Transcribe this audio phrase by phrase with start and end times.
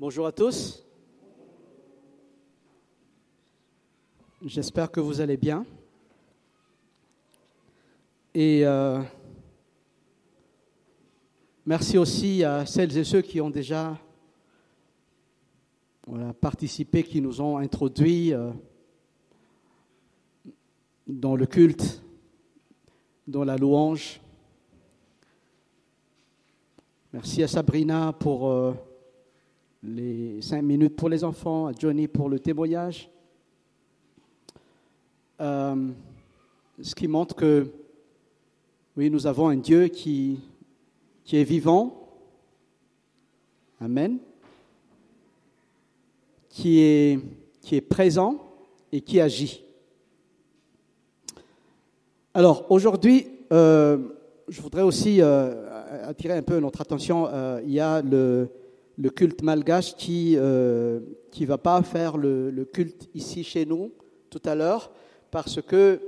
[0.00, 0.86] Bonjour à tous.
[4.44, 5.66] J'espère que vous allez bien.
[8.32, 9.02] Et euh,
[11.66, 13.98] merci aussi à celles et ceux qui ont déjà
[16.40, 18.52] participé, qui nous ont introduits euh,
[21.08, 22.04] dans le culte,
[23.26, 24.20] dans la louange.
[27.12, 28.74] Merci à Sabrina pour euh,
[29.82, 33.10] les cinq minutes pour les enfants, à Johnny pour le témoignage.
[35.40, 35.88] Euh,
[36.80, 37.70] ce qui montre que,
[38.96, 40.40] oui, nous avons un Dieu qui,
[41.24, 42.08] qui est vivant.
[43.80, 44.18] Amen.
[46.48, 47.20] Qui est,
[47.60, 48.42] qui est présent
[48.90, 49.62] et qui agit.
[52.34, 53.98] Alors, aujourd'hui, euh,
[54.48, 57.28] je voudrais aussi euh, attirer un peu notre attention.
[57.64, 58.50] Il y a le,
[58.98, 63.92] le culte malgache qui ne qui va pas faire le, le, culte ici chez nous
[64.28, 64.90] tout à l'heure
[65.30, 66.00] parce que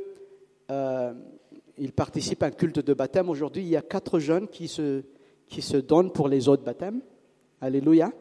[1.81, 3.31] il participe à un culte de baptême.
[3.31, 5.03] Aujourd'hui, il y a quatre jeunes qui se,
[5.49, 7.01] qui se donnent pour les autres baptêmes.
[7.59, 8.13] Alléluia.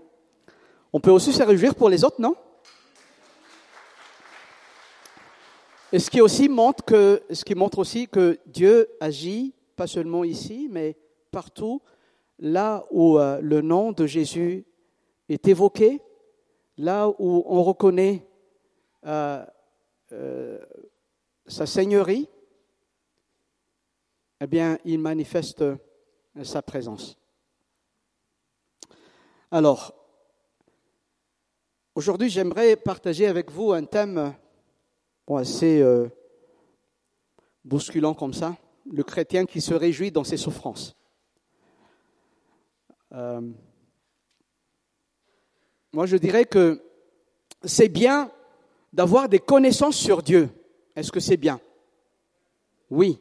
[0.93, 2.35] On peut aussi se réjouir pour les autres, non?
[5.91, 10.23] Et ce qui aussi montre que, ce qui montre aussi que Dieu agit pas seulement
[10.23, 10.95] ici, mais
[11.31, 11.81] partout,
[12.39, 14.65] là où euh, le nom de Jésus
[15.27, 16.01] est évoqué,
[16.77, 18.25] là où on reconnaît
[19.05, 19.45] euh,
[20.11, 20.59] euh,
[21.45, 22.27] sa seigneurie,
[24.41, 25.63] eh bien, il manifeste
[26.43, 27.17] sa présence.
[29.51, 29.93] Alors,
[31.93, 34.33] aujourd'hui, j'aimerais partager avec vous un thème
[35.27, 35.83] assez
[37.65, 38.55] bousculant comme ça,
[38.89, 40.98] le chrétien qui se réjouit dans ses souffrances.
[43.13, 43.41] Euh,
[45.91, 46.81] moi, je dirais que
[47.63, 48.31] c'est bien
[48.93, 50.49] d'avoir des connaissances sur Dieu.
[50.95, 51.59] Est-ce que c'est bien?
[52.89, 53.19] Oui.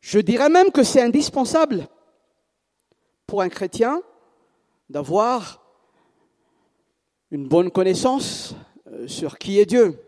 [0.00, 1.88] Je dirais même que c'est indispensable
[3.26, 4.02] pour un chrétien
[4.88, 5.62] d'avoir
[7.30, 8.54] une bonne connaissance
[8.88, 10.02] euh, sur qui est Dieu.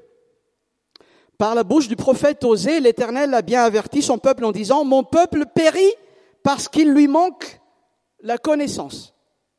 [1.39, 5.05] Par la bouche du prophète Osée, l'Éternel a bien averti son peuple en disant, Mon
[5.05, 5.93] peuple périt
[6.43, 7.61] parce qu'il lui manque
[8.23, 9.15] la connaissance.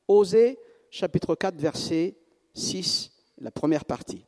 [0.07, 0.57] Osée,
[0.89, 2.15] chapitre 4, verset
[2.53, 4.25] 6, la première partie.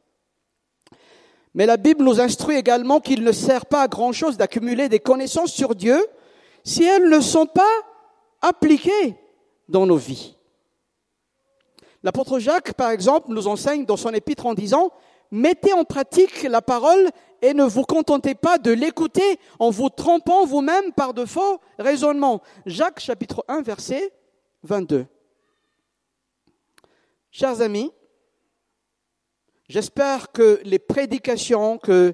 [1.54, 5.54] Mais la Bible nous instruit également qu'il ne sert pas à grand-chose d'accumuler des connaissances
[5.54, 5.98] sur Dieu
[6.64, 7.64] si elles ne sont pas
[8.42, 9.16] appliquées
[9.70, 10.36] dans nos vies.
[12.04, 14.92] L'apôtre Jacques, par exemple, nous enseigne dans son épître en disant,
[15.32, 17.10] mettez en pratique la parole
[17.42, 22.42] et ne vous contentez pas de l'écouter en vous trompant vous-même par de faux raisonnements.
[22.66, 24.12] Jacques chapitre 1 verset
[24.66, 25.06] 22.
[27.32, 27.92] Chers amis,
[29.70, 32.14] j'espère que les prédications que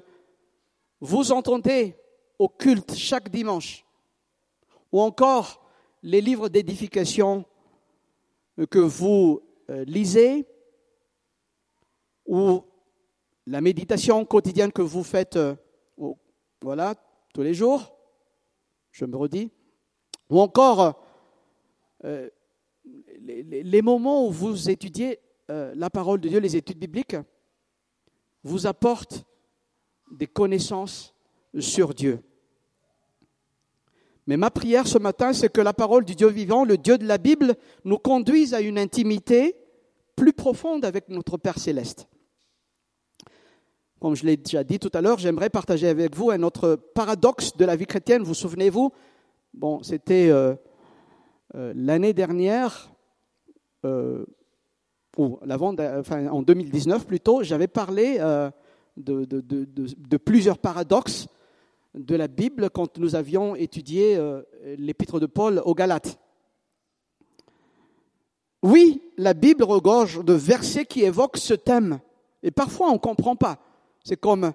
[1.00, 1.96] vous entendez
[2.38, 3.84] au culte chaque dimanche,
[4.92, 5.64] ou encore
[6.02, 7.44] les livres d'édification
[8.70, 9.40] que vous
[9.70, 10.46] euh, lisez,
[12.26, 12.62] ou
[13.46, 15.54] la méditation quotidienne que vous faites, euh,
[16.60, 16.94] voilà,
[17.32, 17.96] tous les jours,
[18.90, 19.50] je me redis,
[20.28, 21.02] ou encore
[22.04, 22.28] euh,
[23.24, 25.18] les, moments où vous étudiez
[25.50, 27.16] euh, la parole de Dieu, les études bibliques,
[28.42, 29.24] vous apportent
[30.10, 31.14] des connaissances
[31.58, 32.22] sur Dieu.
[34.26, 37.06] Mais ma prière ce matin, c'est que la parole du Dieu vivant, le Dieu de
[37.06, 39.56] la Bible, nous conduise à une intimité
[40.14, 42.08] plus profonde avec notre Père céleste.
[44.00, 47.56] Comme je l'ai déjà dit tout à l'heure, j'aimerais partager avec vous un autre paradoxe
[47.56, 48.22] de la vie chrétienne.
[48.22, 48.92] Vous souvenez-vous?
[49.54, 50.54] Bon, c'était euh,
[51.54, 52.92] euh, l'année dernière,
[53.84, 54.24] euh,
[55.18, 58.18] en 2019 plutôt, j'avais parlé
[58.96, 61.28] de, de, plusieurs paradoxes
[61.94, 64.18] de la Bible quand nous avions étudié
[64.78, 66.18] l'épître de Paul aux Galates.
[68.62, 72.00] Oui, la Bible regorge de versets qui évoquent ce thème.
[72.42, 73.58] Et parfois, on ne comprend pas.
[74.04, 74.52] C'est comme,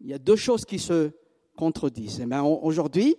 [0.00, 1.10] il y a deux choses qui se
[1.56, 2.20] contredisent.
[2.20, 3.16] Eh bien, aujourd'hui,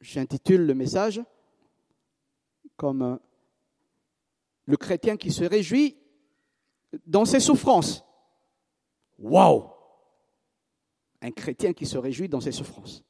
[0.00, 1.20] j'intitule le message
[2.78, 3.16] comme euh,
[4.64, 5.98] le chrétien qui se réjouit
[7.06, 8.04] dans ses souffrances.
[9.18, 9.68] Waouh
[11.20, 13.04] Un chrétien qui se réjouit dans ses souffrances.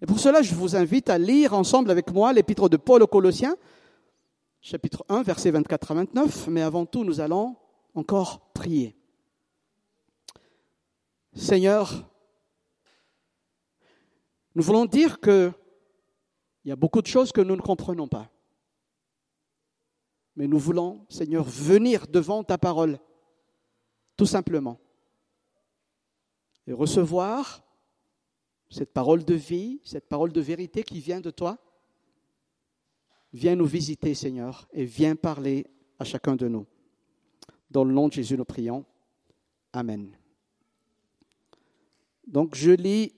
[0.00, 3.06] Et pour cela, je vous invite à lire ensemble avec moi l'épître de Paul aux
[3.06, 3.56] Colossiens,
[4.60, 6.48] chapitre 1, versets 24 à 29.
[6.48, 7.56] Mais avant tout, nous allons
[7.94, 8.94] encore prier.
[11.32, 12.06] Seigneur,
[14.54, 15.54] nous voulons dire qu'il
[16.66, 18.28] y a beaucoup de choses que nous ne comprenons pas.
[20.36, 22.98] Mais nous voulons, Seigneur, venir devant ta parole,
[24.16, 24.78] tout simplement,
[26.66, 27.62] et recevoir
[28.70, 31.58] cette parole de vie, cette parole de vérité qui vient de toi.
[33.32, 35.66] Viens nous visiter, Seigneur, et viens parler
[35.98, 36.66] à chacun de nous.
[37.70, 38.84] Dans le nom de Jésus, nous prions.
[39.72, 40.16] Amen.
[42.26, 43.12] Donc je lis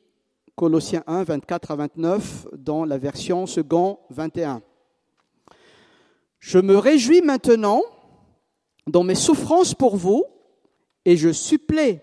[0.56, 4.62] Colossiens 1, 24 à 29 dans la version second 21.
[6.46, 7.82] Je me réjouis maintenant
[8.86, 10.24] dans mes souffrances pour vous
[11.04, 12.00] et je supplée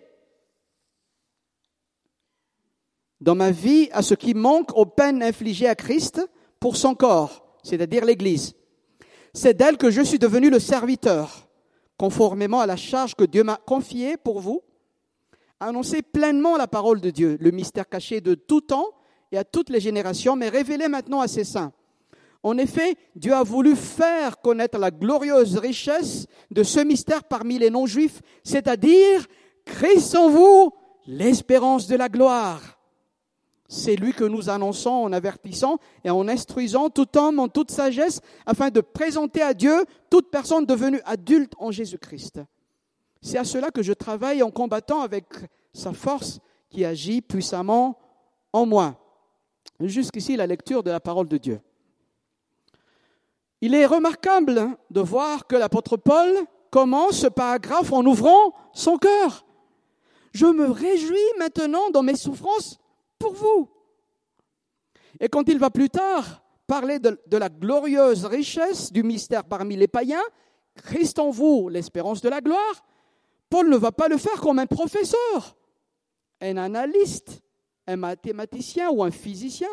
[3.22, 6.20] dans ma vie à ce qui manque aux peines infligées à Christ
[6.60, 8.54] pour son corps, c'est-à-dire l'Église.
[9.34, 11.48] C'est d'elle que je suis devenu le serviteur,
[11.96, 14.62] conformément à la charge que Dieu m'a confiée pour vous,
[15.62, 18.90] annoncer pleinement la parole de Dieu, le mystère caché de tout temps
[19.32, 21.72] et à toutes les générations, mais révélé maintenant à ses saints.
[22.44, 27.70] En effet, Dieu a voulu faire connaître la glorieuse richesse de ce mystère parmi les
[27.70, 29.26] non-juifs, c'est-à-dire
[29.66, 30.74] Christ en vous,
[31.08, 32.78] l'espérance de la gloire.
[33.70, 38.20] C'est lui que nous annonçons en avertissant et en instruisant tout homme en toute sagesse
[38.46, 42.42] afin de présenter à Dieu toute personne devenue adulte en Jésus-Christ.
[43.22, 45.26] C'est à cela que je travaille en combattant avec
[45.74, 46.40] sa force
[46.70, 47.98] qui agit puissamment
[48.52, 49.00] en moi.
[49.80, 51.62] Jusqu'ici, la lecture de la parole de Dieu.
[53.66, 56.28] Il est remarquable de voir que l'apôtre Paul
[56.70, 59.46] commence ce paragraphe en ouvrant son cœur.
[60.34, 62.78] Je me réjouis maintenant dans mes souffrances
[63.18, 63.70] pour vous.
[65.18, 69.88] Et quand il va plus tard parler de, la glorieuse richesse du mystère parmi les
[69.88, 70.26] païens,
[70.76, 72.84] Christ en vous, l'espérance de la gloire,
[73.50, 75.56] Paul ne va pas le faire comme un professeur,
[76.42, 77.42] un analyste,
[77.88, 79.72] un mathématicien ou un physicien,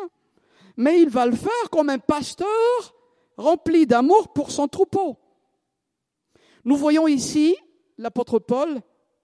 [0.77, 2.95] mais il va le faire comme un pasteur
[3.41, 5.17] rempli d'amour pour son troupeau.
[6.63, 7.55] Nous voyons ici
[7.97, 8.81] l'apôtre Paul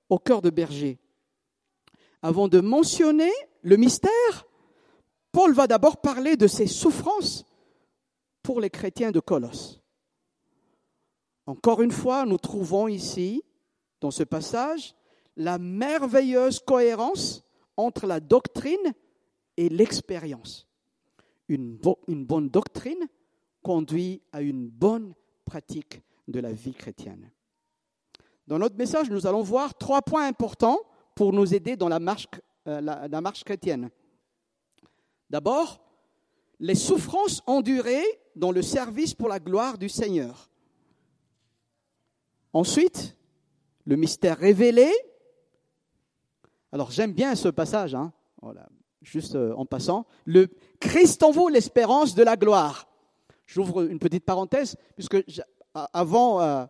[0.10, 1.00] au cœur de berger.
[2.22, 3.32] Avant de mentionner
[3.62, 4.46] le mystère,
[5.32, 7.46] Paul va d'abord parler de ses souffrances
[8.42, 9.82] pour les chrétiens de Colosse.
[11.46, 13.44] Encore une fois, nous trouvons ici,
[14.02, 14.96] dans ce passage,
[15.36, 17.44] la merveilleuse cohérence
[17.78, 18.94] entre la doctrine
[19.56, 20.68] et l'expérience.
[21.48, 23.08] Une, bonne doctrine
[23.68, 27.30] conduit à une bonne pratique de la vie chrétienne.
[28.48, 30.80] Dans notre message, nous allons voir trois points importants
[31.16, 32.30] pour nous aider dans la marche,
[32.70, 33.90] euh, la, marche chrétienne.
[35.30, 35.82] D'abord,
[36.62, 38.06] les souffrances endurées
[38.38, 40.50] dans le service pour la gloire du Seigneur.
[42.54, 43.18] Ensuite,
[43.84, 44.90] le mystère révélé.
[46.72, 48.14] Alors j'aime bien ce passage, hein.
[49.02, 50.06] juste euh, en passant.
[50.24, 50.48] Le
[50.80, 52.87] Christ en vous, l'espérance de la gloire.
[53.48, 55.24] J'ouvre une petite parenthèse, puisque
[55.94, 56.66] avant, euh,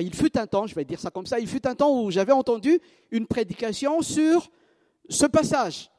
[0.00, 2.10] il fut un temps, je vais dire ça comme ça, il fut un temps où
[2.10, 2.78] j'avais entendu
[3.10, 4.50] une prédication sur
[5.08, 5.90] ce passage.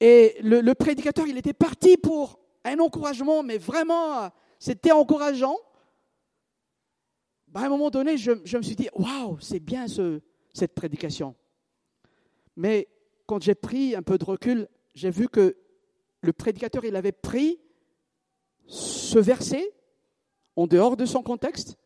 [0.00, 5.56] Et le, prédicateur, il était parti pour un encouragement, mais vraiment, c'était encourageant.
[7.48, 10.20] Ben, à un moment donné, je, me suis dit, waouh, c'est bien ce,
[10.52, 11.34] cette prédication.
[12.56, 12.88] Mais
[13.26, 15.56] quand j'ai pris un peu de recul, j'ai vu que
[16.22, 17.58] le prédicateur, il avait pris
[18.66, 19.72] ce verset,
[20.56, 21.76] en dehors de son contexte,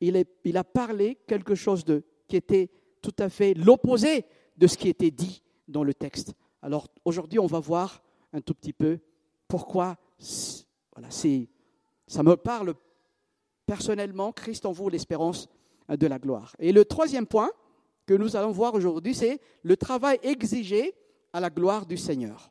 [0.00, 2.70] il, a parlé quelque chose de, qui était
[3.02, 4.24] tout à fait l'opposé
[4.56, 6.34] de ce qui était dit dans le texte.
[6.62, 8.02] Alors aujourd'hui, on va voir
[8.32, 8.98] un tout petit peu
[9.48, 9.96] pourquoi
[10.94, 12.74] voilà, ça me parle
[13.66, 15.48] personnellement, Christ en vous, l'espérance
[15.88, 16.54] de la gloire.
[16.58, 17.50] Et le troisième point
[18.06, 20.94] que nous allons voir aujourd'hui, c'est le travail exigé
[21.32, 22.50] à la gloire du Seigneur.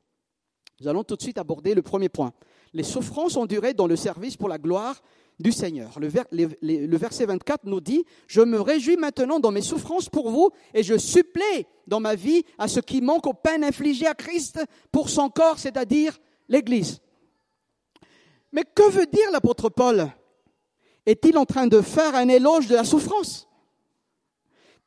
[0.79, 2.34] Nous allons tout de suite aborder le premier point
[2.77, 5.01] les souffrances ont duré dans le service pour la gloire
[5.39, 5.98] du Seigneur.
[6.00, 10.84] Le, verset 24 nous dit, Je me réjouis maintenant dans mes souffrances pour vous et
[10.84, 14.60] je supplée dans ma vie à ce qui manque aux peines infligées à Christ
[14.91, 16.19] pour son corps, c'est-à-dire
[16.50, 17.01] l'Église.
[18.51, 20.12] Mais que veut dire l'apôtre Paul?
[21.07, 23.48] Est-il en train de faire un éloge de la souffrance?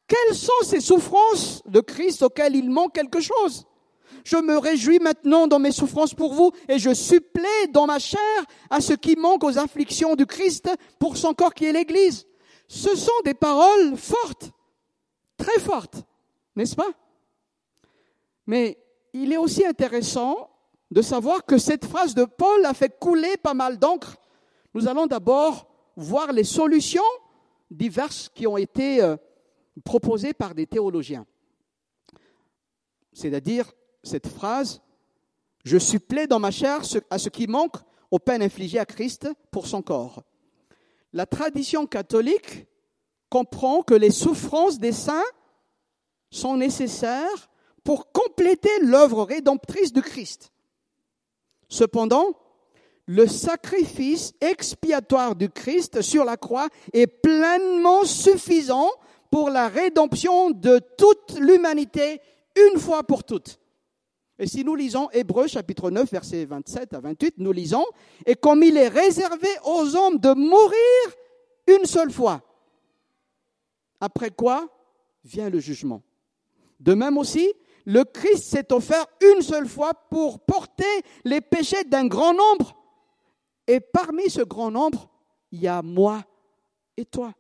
[0.07, 3.67] Quelles sont ces souffrances de Christ auxquelles il manque quelque chose?
[4.25, 8.21] Je me réjouis maintenant dans mes souffrances pour vous et je supplée dans ma chair
[8.71, 12.27] à ce qui manque aux afflictions du Christ pour son corps qui est l'Église.
[12.69, 14.51] Ce sont des paroles fortes,
[15.37, 16.05] très fortes,
[16.57, 16.91] n'est-ce pas?
[18.47, 18.79] Mais
[19.13, 20.51] il est aussi intéressant
[20.91, 24.17] de savoir que cette phrase de Paul a fait couler pas mal d'encre.
[24.75, 27.03] Nous allons d'abord voir les solutions
[27.71, 29.17] diverses qui ont été euh,
[29.85, 31.27] proposées par des théologiens.
[33.13, 34.81] C'est-à-dire cette phrase,
[35.65, 37.77] je supplée dans ma chair à ce qui manque
[38.11, 40.23] aux peines infligées à Christ pour son corps.
[41.13, 42.67] La tradition catholique
[43.29, 45.23] comprend que les souffrances des saints
[46.31, 47.51] sont nécessaires
[47.85, 50.53] pour compléter l'œuvre rédemptrice de Christ.
[51.69, 52.37] Cependant,
[53.07, 58.91] le sacrifice expiatoire du Christ sur la croix est pleinement suffisant
[59.31, 62.21] pour la rédemption de toute l'humanité
[62.57, 63.60] une fois pour toutes.
[64.41, 67.85] Et si nous lisons Hébreux chapitre 9 versets 27 à 28, nous lisons,
[68.25, 71.17] et comme il est réservé aux hommes de mourir
[71.67, 72.41] une seule fois,
[74.01, 74.67] après quoi
[75.25, 76.03] vient le jugement.
[76.81, 77.53] De même aussi,
[77.85, 80.85] le Christ s'est offert une seule fois pour porter
[81.27, 82.75] les péchés d'un grand nombre.
[83.67, 85.11] Et parmi ce grand nombre,
[85.53, 86.25] il y a moi
[86.97, 87.35] et toi.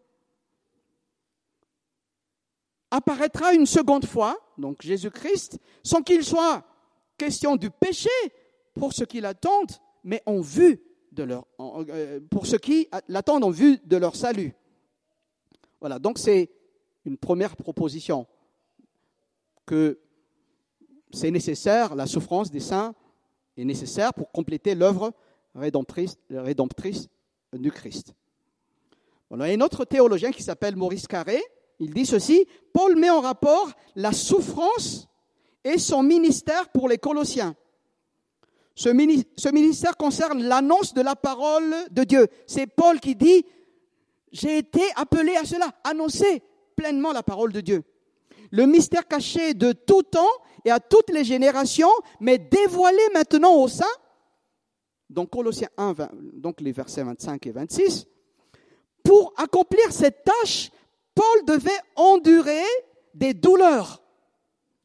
[2.90, 6.66] Apparaîtra une seconde fois, donc Jésus-Christ, sans qu'il soit
[7.20, 8.08] question du péché
[8.72, 9.72] pour ceux qui l'attendent,
[10.04, 10.80] mais en vue
[11.12, 14.54] de leur, euh, pour ceux qui l'attendent en vue de leur salut.
[15.80, 16.50] Voilà, donc c'est
[17.04, 18.26] une première proposition
[19.66, 20.00] que
[21.12, 22.94] c'est nécessaire, la souffrance des saints
[23.58, 25.12] est nécessaire pour compléter l'œuvre
[25.54, 26.16] rédemptrice,
[27.52, 28.14] du Christ.
[29.32, 31.42] il y a un autre théologien qui s'appelle Maurice Carré,
[31.80, 35.09] il dit ceci, Paul met en rapport la souffrance
[35.64, 37.54] et son ministère pour les Colossiens.
[38.74, 42.28] Ce, ministère concerne l'annonce de la parole de Dieu.
[42.46, 43.44] C'est Paul qui dit,
[44.32, 46.42] j'ai été appelé à cela, annoncer
[46.76, 47.82] pleinement la parole de Dieu.
[48.50, 50.30] Le mystère caché de tout temps
[50.64, 51.90] et à toutes les générations,
[52.20, 53.84] mais dévoilé maintenant au sein.
[55.10, 55.94] Donc Colossiens 1,
[56.34, 58.06] donc les versets 25 et 26.
[59.02, 60.70] Pour accomplir cette tâche,
[61.14, 62.64] Paul devait endurer
[63.14, 63.99] des douleurs.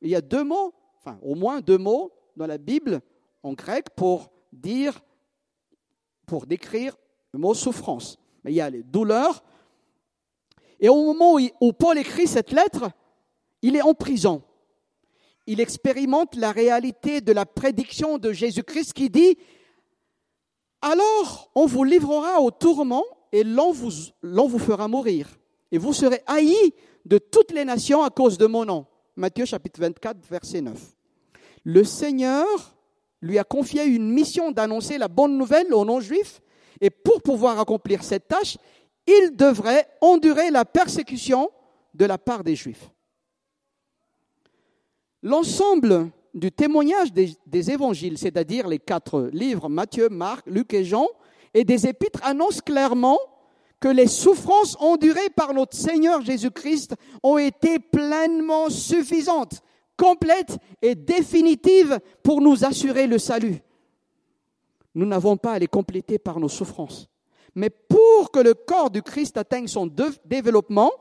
[0.02, 3.02] Il y a deux mots, enfin au moins deux mots dans la Bible
[3.44, 5.02] en grec pour dire,
[6.26, 6.96] pour décrire
[7.32, 8.18] le mot souffrance.
[8.44, 9.44] Mais il y a les douleurs.
[10.80, 12.90] Et au moment où Paul écrit cette lettre,
[13.62, 14.44] il est en prison.
[15.48, 19.38] Il expérimente la réalité de la prédiction de Jésus-Christ qui dit,
[20.82, 25.30] alors on vous livrera au tourment et l'on vous, vous fera mourir.
[25.72, 26.74] Et vous serez haïs
[27.06, 28.86] de toutes les nations à cause de mon nom.
[29.16, 30.78] Matthieu chapitre 24, verset 9.
[31.64, 32.46] Le Seigneur
[33.22, 36.42] lui a confié une mission d'annoncer la bonne nouvelle aux non-juifs,
[36.82, 38.58] et pour pouvoir accomplir cette tâche,
[39.08, 41.50] il devrait endurer la persécution
[41.94, 42.92] de la part des juifs.
[45.24, 51.08] L'ensemble du témoignage des, évangiles, c'est-à-dire les quatre livres, Matthieu, Marc, Luc et Jean,
[51.54, 53.18] et des épîtres annonce clairement
[53.80, 59.62] que les souffrances endurées par notre Seigneur Jésus-Christ ont été pleinement suffisantes,
[59.98, 63.62] complètes et définitives pour nous assurer le salut.
[64.94, 67.10] Nous n'avons pas à les compléter par nos souffrances.
[67.54, 69.90] Mais pour que le corps du Christ atteigne son
[70.26, 70.92] développement,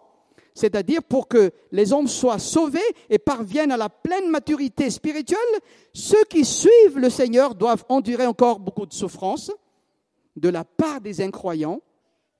[0.54, 2.78] c'est-à-dire pour que les hommes soient sauvés
[3.10, 5.38] et parviennent à la pleine maturité spirituelle,
[5.92, 9.50] ceux qui suivent le Seigneur doivent endurer encore beaucoup de souffrances
[10.36, 11.80] de la part des incroyants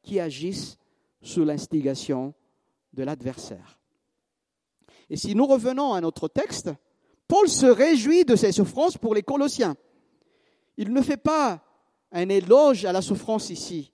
[0.05, 0.79] qui agissent
[1.23, 2.35] sous l'instigation
[2.93, 3.81] de l'adversaire.
[5.11, 6.71] Et si nous revenons à notre texte,
[7.27, 9.75] Paul se réjouit de ces souffrances pour les Colossiens.
[10.77, 11.65] Il ne fait pas
[12.13, 13.91] un éloge à la souffrance ici.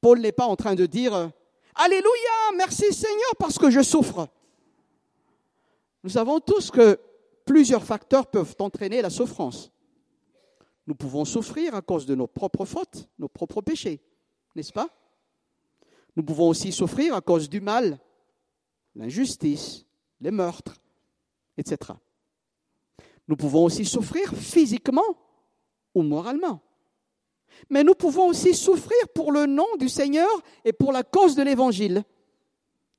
[0.00, 1.30] Paul n'est pas en train de dire
[1.74, 4.28] Alléluia, merci Seigneur parce que je souffre.
[6.02, 6.98] Nous savons tous que
[7.44, 9.70] plusieurs facteurs peuvent entraîner la souffrance.
[10.86, 14.00] Nous pouvons souffrir à cause de nos propres fautes, nos propres péchés
[14.58, 14.90] n'est-ce pas?
[16.16, 17.98] Nous pouvons aussi souffrir à cause du mal,
[18.96, 19.86] l'injustice,
[20.20, 20.74] les meurtres,
[21.56, 21.92] etc.
[23.28, 25.16] Nous pouvons aussi souffrir physiquement
[25.94, 26.60] ou moralement.
[27.70, 30.28] Mais nous pouvons aussi souffrir pour le nom du Seigneur
[30.64, 32.02] et pour la cause de l'Évangile.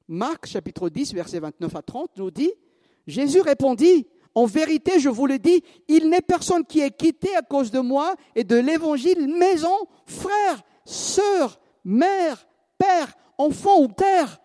[0.08, 2.52] Marc chapitre 10, versets 29 à 30 nous dit,
[3.06, 7.42] Jésus répondit, en vérité, je vous le dis, il n'est personne qui ait quitté à
[7.42, 9.76] cause de moi et de l'Évangile maison,
[10.06, 14.42] frère, sœurs, mères, pères, enfants ou terres,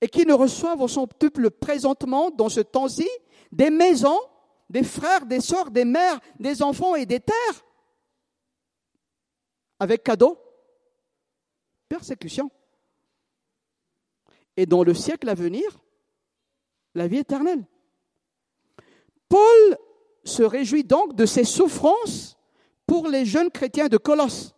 [0.00, 3.08] et qui ne reçoivent au centuple présentement, dans ce temps-ci,
[3.52, 4.20] des maisons,
[4.70, 7.64] des frères, des sœurs, des mères, des enfants et des terres,
[9.78, 10.38] avec cadeau,
[11.88, 12.50] persécution.
[14.56, 15.80] Et dans le siècle à venir,
[16.94, 17.66] la vie éternelle.
[19.28, 19.78] Paul
[20.24, 22.36] se réjouit donc de ces souffrances
[22.86, 24.54] pour les jeunes chrétiens de Colosse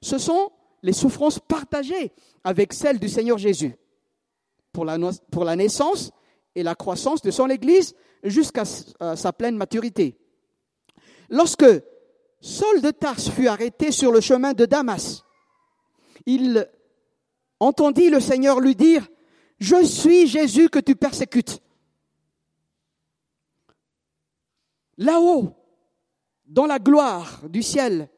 [0.00, 0.50] ce sont
[0.82, 2.12] les souffrances partagées
[2.44, 3.74] avec celles du Seigneur Jésus
[4.72, 6.12] pour la, naissance
[6.54, 10.16] et la croissance de son Église jusqu'à sa pleine maturité.
[11.30, 11.66] Lorsque
[12.40, 15.24] Saul de Tarse fut arrêté sur le chemin de Damas,
[16.26, 16.68] il
[17.58, 19.08] entendit le Seigneur lui dire,
[19.58, 21.60] Je suis Jésus que tu persécutes.
[24.96, 25.54] Là-haut,
[26.46, 28.08] dans la gloire du ciel,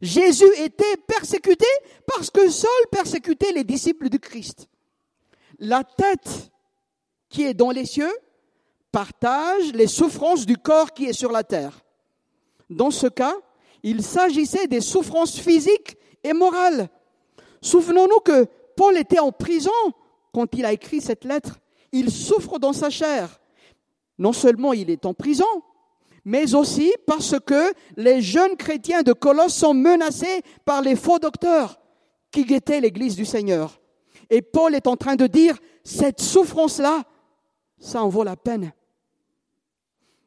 [0.00, 1.66] Jésus était persécuté
[2.06, 4.68] parce que seul persécutait les disciples du Christ.
[5.58, 6.50] La tête
[7.28, 8.12] qui est dans les cieux
[8.92, 11.80] partage les souffrances du corps qui est sur la terre.
[12.70, 13.34] Dans ce cas,
[13.82, 16.88] il s'agissait des souffrances physiques et morales.
[17.60, 19.70] Souvenons-nous que Paul était en prison
[20.32, 21.58] quand il a écrit cette lettre.
[21.92, 23.40] Il souffre dans sa chair.
[24.18, 25.46] Non seulement il est en prison,
[26.28, 31.80] mais aussi parce que les jeunes chrétiens de Colosse sont menacés par les faux docteurs
[32.30, 33.80] qui guettaient l'Église du Seigneur.
[34.28, 37.04] Et Paul est en train de dire, cette souffrance-là,
[37.78, 38.74] ça en vaut la peine.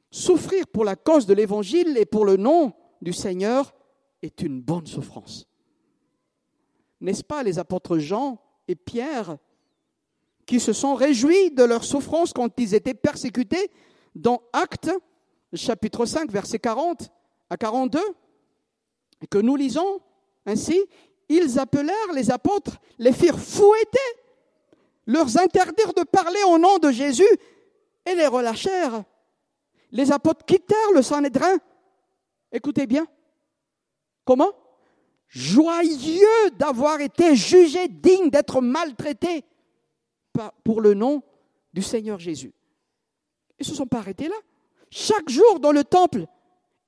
[0.10, 3.72] Souffrir pour la cause de l'Évangile et pour le nom du Seigneur
[4.24, 5.46] est une bonne souffrance.
[7.00, 9.38] N'est-ce pas les apôtres Jean et Pierre
[10.48, 13.70] qui se sont réjouis de leur souffrance quand ils étaient persécutés
[14.16, 14.90] dans Actes
[15.58, 17.12] chapitre 5 verset 40
[17.50, 18.00] à 42
[19.22, 20.02] et que nous lisons
[20.46, 20.80] ainsi,
[21.30, 24.00] ils appelèrent les apôtres, les firent fouetter,
[25.06, 27.28] leur interdirent de parler au nom de Jésus
[28.06, 29.04] et les relâchèrent.
[29.92, 31.58] Les apôtres quittèrent le Sanhédrin.
[32.52, 33.06] Écoutez bien.
[34.26, 34.52] Comment?
[35.28, 39.46] Joyeux d'avoir été jugés dignes d'être maltraités
[40.64, 41.24] pour le nom
[41.74, 42.54] du Seigneur Jésus.
[43.60, 44.36] Ils ne se sont pas arrêtés là.
[44.92, 46.28] Chaque jour dans le temple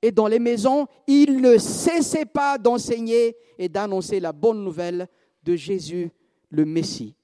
[0.02, 5.08] et dans les maisons, ils ne cessaient pas d'enseigner et d'annoncer la bonne nouvelle
[5.42, 6.10] de Jésus
[6.50, 7.16] le Messie.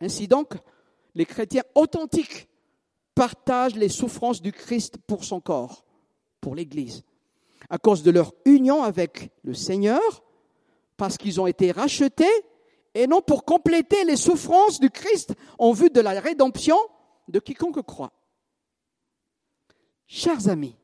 [0.00, 0.54] Ainsi donc,
[1.14, 2.48] les chrétiens authentiques
[3.14, 5.84] partagent les souffrances du Christ pour son corps,
[6.40, 7.04] pour l'Église,
[7.68, 10.00] à cause de leur union avec le Seigneur,
[10.96, 12.24] parce qu'ils ont été rachetés,
[12.94, 16.78] et non pour compléter les souffrances du Christ en vue de la rédemption
[17.28, 18.12] de quiconque croit.
[20.12, 20.74] Chers amis,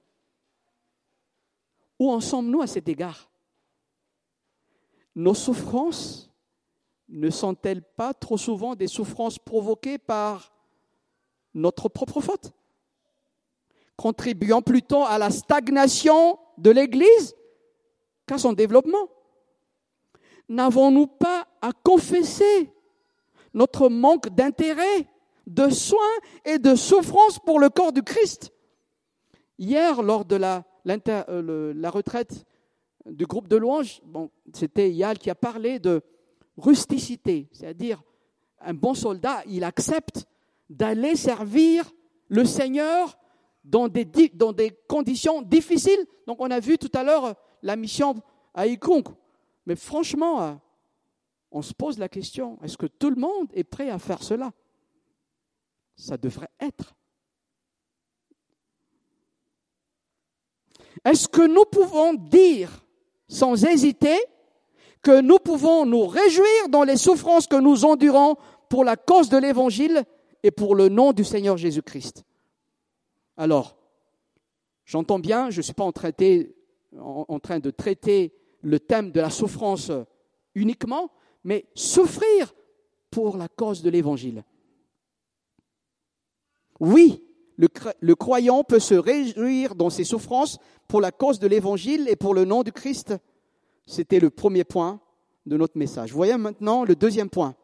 [1.99, 3.29] où en sommes-nous à cet égard?
[5.17, 6.31] Nos souffrances
[7.09, 10.55] ne sont-elles pas trop souvent des souffrances provoquées par
[11.55, 12.53] notre propre faute,
[13.97, 17.35] contribuant plutôt à la stagnation de l'Église
[18.29, 19.09] qu'à son développement?
[20.49, 22.73] N'avons-nous pas à confesser
[23.55, 25.09] notre manque d'intérêt,
[25.49, 25.99] de soins
[26.45, 28.53] et de souffrance pour le corps du Christ?
[29.59, 32.45] Hier, lors de la, euh, la retraite
[33.07, 34.03] du groupe de louanges,
[34.53, 36.03] c'était Yal qui a parlé de
[36.57, 38.03] rusticité, c'est-à-dire
[38.61, 40.27] un bon soldat, il accepte
[40.69, 41.91] d'aller servir
[42.29, 43.19] le Seigneur
[43.65, 44.07] dans des,
[44.89, 46.07] conditions difficiles.
[46.27, 48.15] Donc on a vu tout à l'heure la mission
[48.55, 49.05] à Ikung.
[49.67, 50.55] Mais franchement, euh,
[51.51, 54.53] on se pose la question, est-ce que tout le monde est prêt à faire cela?
[55.97, 56.95] Ça devrait être.
[61.07, 62.85] Est-ce que nous pouvons dire
[63.29, 64.19] sans hésiter
[65.03, 68.35] que nous pouvons nous réjouir dans les souffrances que nous endurons
[68.69, 70.03] pour la cause de l'Évangile
[70.43, 72.25] et pour le nom du Seigneur Jésus-Christ?
[73.37, 73.77] Alors,
[74.85, 76.11] j'entends bien, je ne suis pas en, train
[77.61, 79.93] de traiter le thème de la souffrance
[80.57, 81.13] uniquement,
[81.45, 82.53] mais souffrir
[83.13, 84.43] pour la cause de l'Évangile.
[86.81, 87.23] Oui,
[87.57, 92.35] le, croyant peut se réjouir dans ses souffrances pour la cause de l'Évangile et pour
[92.35, 93.15] le nom du Christ.
[93.87, 95.01] C'était le premier point
[95.47, 96.13] de notre message.
[96.13, 97.55] Voyons maintenant le deuxième point,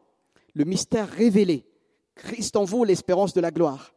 [0.53, 1.65] le mystère révélé.
[2.15, 3.93] Christ en vous, l'espérance de la gloire.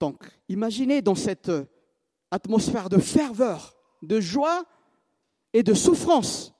[0.00, 1.52] Donc, imaginez dans cette
[2.30, 4.64] atmosphère de ferveur, de joie
[5.52, 6.54] et de souffrance,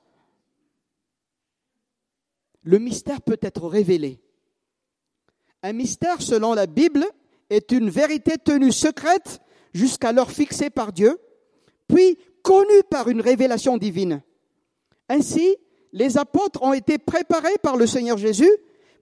[2.62, 4.20] le mystère peut être révélé.
[5.62, 7.04] Un mystère, selon la Bible,
[7.50, 9.40] est une vérité tenue secrète
[9.74, 11.18] jusqu'à l'heure fixée par Dieu,
[11.86, 14.22] puis connue par une révélation divine.
[15.10, 15.56] Ainsi,
[15.92, 18.50] les apôtres ont été préparés par le Seigneur Jésus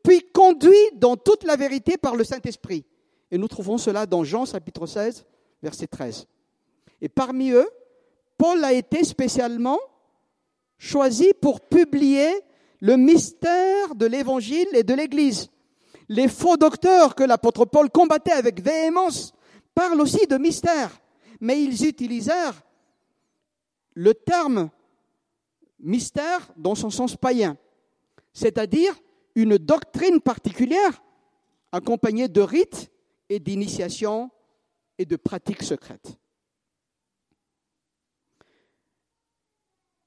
[0.03, 2.85] puis conduit dans toute la vérité par le Saint-Esprit.
[3.31, 5.25] Et nous trouvons cela dans Jean chapitre 16,
[5.63, 6.27] verset 13.
[7.01, 7.69] Et parmi eux,
[8.37, 9.79] Paul a été spécialement
[10.79, 12.29] choisi pour publier
[12.81, 15.49] le mystère de l'Évangile et de l'Église.
[16.09, 19.33] Les faux docteurs que l'apôtre Paul combattait avec véhémence
[19.75, 20.91] parlent aussi de mystère,
[21.41, 22.63] mais ils utilisèrent
[23.95, 24.71] le terme
[25.79, 27.57] mystère dans son sens païen,
[28.33, 28.95] c'est-à-dire
[29.35, 31.03] une doctrine particulière
[31.73, 32.91] accompagnée de rites
[33.29, 34.31] et d'initiations
[34.99, 36.17] et de pratiques secrètes.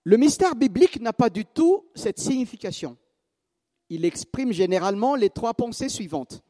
[0.04, 2.96] Le mystère biblique n'a pas du tout cette signification.
[3.90, 6.44] Il exprime généralement les trois pensées suivantes.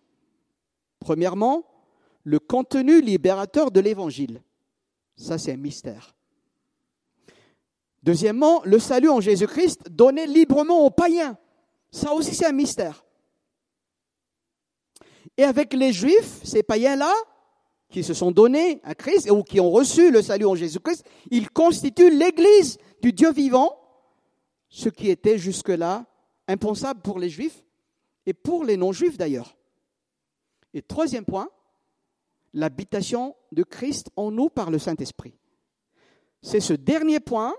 [0.99, 1.63] Premièrement,
[2.25, 4.41] le contenu libérateur de l'évangile.
[5.15, 6.15] Ça, c'est un mystère.
[8.03, 11.37] Deuxièmement, le salut en Jésus-Christ donné librement aux païens.
[11.91, 13.05] Ça aussi, c'est un mystère.
[15.37, 17.13] Et avec les Juifs, ces païens-là,
[17.89, 21.49] qui se sont donnés à Christ ou qui ont reçu le salut en Jésus-Christ, ils
[21.49, 23.79] constituent l'Église du Dieu vivant,
[24.69, 26.05] ce qui était jusque-là
[26.47, 27.63] impensable pour les Juifs
[28.25, 29.55] et pour les non-Juifs d'ailleurs.
[30.73, 31.49] Et troisième point,
[32.55, 35.37] l'habitation de Christ en nous par le Saint-Esprit.
[36.41, 37.53] C'est ce dernier point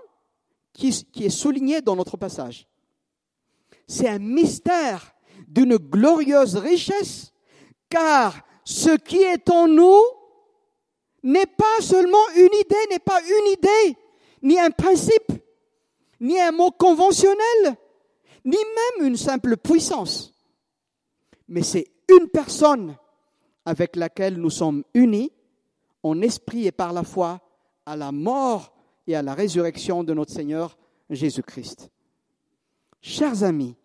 [0.73, 2.67] qui, qui, est souligné dans notre passage.
[3.87, 5.13] C'est un mystère
[5.47, 7.31] d'une glorieuse richesse,
[7.89, 10.01] car ce qui est en nous
[11.23, 13.97] n'est pas seulement une idée, n'est pas une idée,
[14.41, 15.31] ni un principe,
[16.19, 17.77] ni un mot conventionnel,
[18.45, 20.33] ni même une simple puissance.
[21.47, 22.97] Mais c'est une personne
[23.67, 25.29] avec laquelle nous sommes unis
[26.01, 27.41] en esprit et par la foi
[27.85, 28.73] à la mort
[29.05, 30.77] et à la résurrection de notre Seigneur
[31.09, 31.89] Jésus-Christ.
[33.01, 33.75] Chers amis,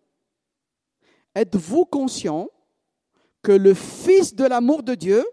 [1.35, 2.49] êtes-vous conscients
[3.43, 5.25] que le Fils de l'amour de Dieu,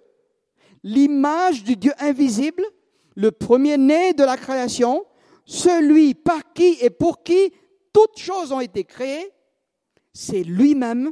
[0.81, 2.63] l'image du Dieu invisible,
[3.15, 5.05] le premier-né de la création,
[5.45, 7.53] celui par qui et pour qui
[7.93, 9.31] toutes choses ont été créées,
[10.11, 11.11] c'est lui-même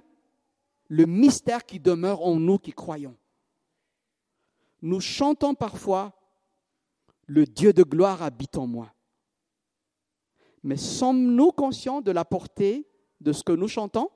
[0.87, 3.15] le mystère qui demeure en nous qui croyons.
[4.81, 6.13] Nous chantons parfois
[7.25, 8.93] Le Dieu de gloire habite en moi.
[10.63, 12.87] Mais sommes-nous conscients de la portée
[13.21, 14.09] de ce que nous chantons?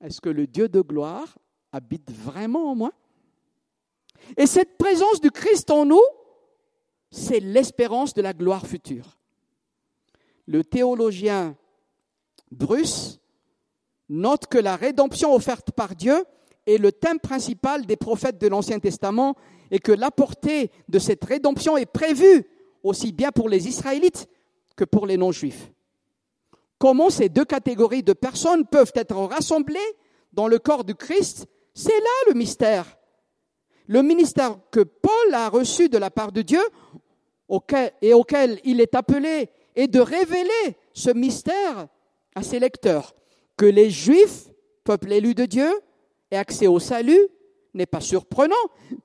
[0.00, 1.38] Est-ce que le Dieu de gloire
[1.72, 2.92] habite vraiment en moi?
[4.36, 6.02] Et cette présence du Christ en nous,
[7.10, 9.18] c'est l'espérance de la gloire future.
[10.46, 11.56] Le théologien
[12.50, 13.20] Bruce
[14.08, 16.24] note que la rédemption offerte par Dieu
[16.68, 19.34] est le thème principal des prophètes de l'Ancien Testament
[19.70, 22.46] et que la portée de cette rédemption est prévue
[22.82, 24.28] aussi bien pour les Israélites
[24.76, 25.72] que pour les non-juifs.
[26.78, 29.80] Comment ces deux catégories de personnes peuvent être rassemblées
[30.32, 32.98] dans le corps du Christ C'est là le mystère
[33.88, 36.60] le ministère que Paul a reçu de la part de Dieu
[38.02, 41.88] et auquel il est appelé est de révéler ce mystère
[42.34, 43.14] à ses lecteurs.
[43.56, 44.48] Que les Juifs,
[44.84, 45.70] peuple élu de Dieu,
[46.30, 47.28] aient accès au salut
[47.74, 48.54] n'est pas surprenant,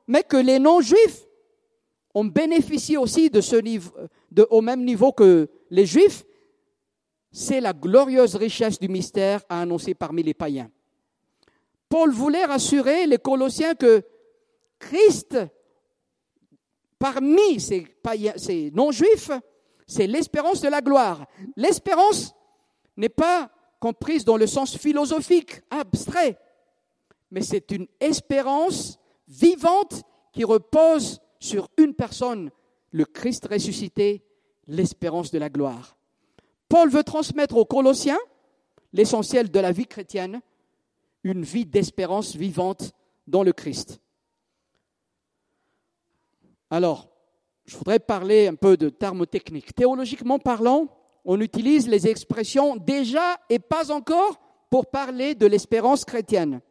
[0.08, 1.28] mais que les non-Juifs
[2.14, 3.32] ont bénéficié aussi
[4.50, 6.26] au même niveau que les Juifs,
[7.32, 10.70] c'est la glorieuse richesse du mystère à annoncer parmi les païens.
[11.90, 14.04] Paul voulait rassurer les Colossiens que
[14.80, 15.38] Christ,
[17.00, 17.88] parmi ces,
[18.38, 19.32] ces non-juifs,
[19.88, 21.26] c'est l'espérance de la gloire.
[21.56, 22.34] L'espérance
[22.98, 26.38] n'est pas comprise dans le sens philosophique, abstrait,
[27.34, 32.52] mais c'est une espérance vivante qui repose sur une personne,
[32.92, 34.24] le Christ ressuscité,
[34.68, 35.98] l'espérance de la gloire.
[36.70, 38.20] Paul veut transmettre aux Colossiens
[38.94, 40.42] l'essentiel de la vie chrétienne,
[41.24, 42.92] une vie d'espérance vivante
[43.26, 44.00] dans le Christ.
[46.70, 47.10] Alors,
[47.66, 49.74] je voudrais parler un peu de termes techniques.
[49.74, 50.88] Théologiquement parlant,
[51.26, 56.62] on utilise les expressions déjà et pas encore pour parler de l'espérance chrétienne.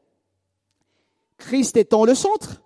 [1.43, 2.63] Christ étant le centre,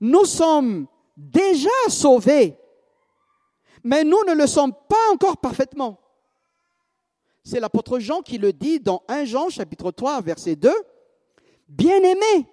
[0.00, 2.58] nous sommes déjà sauvés,
[3.82, 5.98] mais nous ne le sommes pas encore parfaitement.
[7.42, 10.70] C'est l'apôtre Jean qui le dit dans 1 Jean chapitre 3 verset 2.
[11.68, 12.46] Bien-aimés,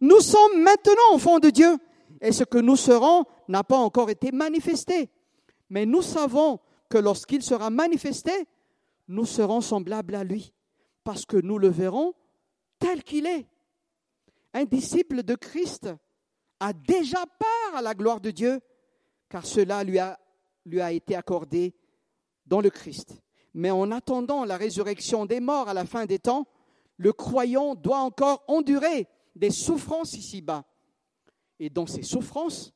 [0.00, 1.76] nous sommes maintenant enfants de Dieu
[2.20, 5.10] et ce que nous serons n'a pas encore été manifesté.
[5.70, 8.32] Mais nous savons que lorsqu'il sera manifesté,
[9.08, 10.52] nous serons semblables à lui,
[11.02, 12.14] parce que nous le verrons
[12.78, 13.46] tel qu'il est.
[14.54, 15.88] Un disciple de Christ
[16.60, 18.60] a déjà part à la gloire de Dieu,
[19.28, 20.18] car cela lui a,
[20.64, 21.74] lui a été accordé
[22.46, 23.22] dans le Christ.
[23.54, 26.46] Mais en attendant la résurrection des morts à la fin des temps,
[26.96, 30.64] le croyant doit encore endurer des souffrances ici-bas
[31.62, 32.72] et dans ces souffrances,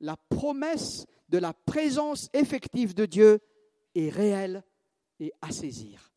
[0.00, 3.40] la promesse de la présence effective de Dieu
[3.94, 4.64] est réelle
[5.20, 6.10] et à saisir.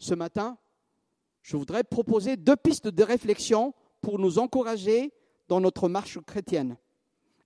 [0.00, 0.58] Ce matin,
[1.42, 5.12] je voudrais proposer deux pistes de réflexion pour nous encourager
[5.48, 6.76] dans notre marche chrétienne.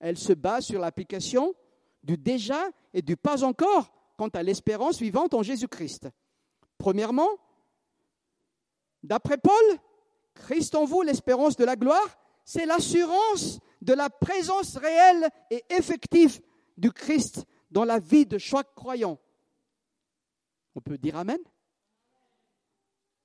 [0.01, 1.55] Elles se basent sur l'application
[2.03, 6.09] du déjà et du pas encore quant à l'espérance vivante en Jésus-Christ.
[6.79, 7.29] Premièrement,
[9.03, 9.53] d'après Paul,
[10.35, 16.41] Christ en vous, l'espérance de la gloire, c'est l'assurance de la présence réelle et effective
[16.77, 19.19] du Christ dans la vie de chaque croyant.
[20.75, 21.39] On peut dire Amen?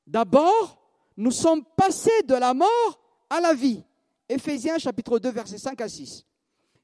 [0.09, 0.81] D'abord,
[1.17, 3.83] nous sommes passés de la mort à la vie.
[4.27, 6.25] Éphésiens chapitre 2 versets 5 à 6.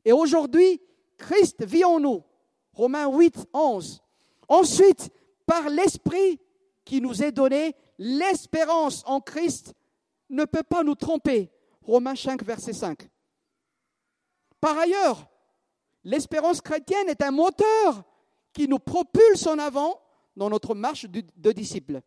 [0.05, 0.79] Et aujourd'hui,
[1.17, 2.23] Christ vit en nous.
[2.73, 4.03] Romains 8, 11.
[4.47, 5.09] Ensuite,
[5.47, 6.39] par l'Esprit
[6.83, 9.73] qui nous est donné, l'espérance en Christ
[10.29, 11.51] ne peut pas nous tromper.
[11.81, 13.09] Romains 5, verset 5.
[14.61, 15.27] Par ailleurs,
[16.03, 18.03] l'espérance chrétienne est un moteur
[18.53, 19.99] qui nous propulse en avant
[20.35, 22.01] dans notre marche de disciples.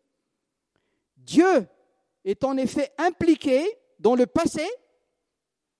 [1.29, 1.67] Dieu
[2.25, 3.63] est en effet impliqué
[3.99, 4.67] dans le passé,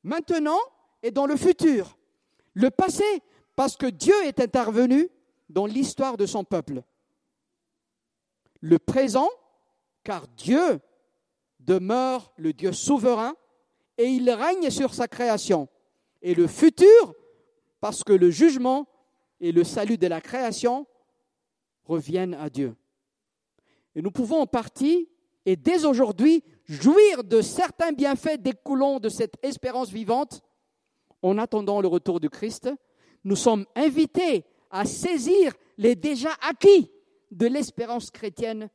[0.03, 0.59] maintenant
[1.01, 1.97] et dans le futur.
[2.53, 3.03] Le passé,
[3.55, 5.09] parce que Dieu est intervenu
[5.49, 6.83] dans l'histoire de son peuple.
[8.61, 9.29] Le présent,
[10.03, 10.79] car Dieu
[11.59, 13.35] demeure le Dieu souverain
[13.97, 15.67] et il règne sur sa création.
[16.21, 17.15] Et le futur,
[17.81, 18.87] parce que le jugement
[19.39, 20.85] et le salut de la création
[21.85, 22.75] reviennent à Dieu.
[23.95, 25.09] Et nous pouvons en partie,
[25.45, 30.41] et dès aujourd'hui, jouir de certains bienfaits découlant de cette espérance vivante
[31.21, 32.69] en attendant le retour du Christ.
[33.23, 36.91] Nous sommes invités à saisir les déjà acquis
[37.31, 38.69] de l'espérance chrétienne,